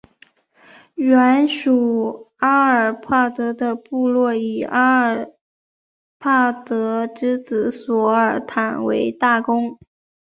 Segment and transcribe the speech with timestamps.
[0.95, 5.31] 原属阿尔帕德的部落以阿尔
[6.17, 9.77] 帕德之子索尔坦为大公。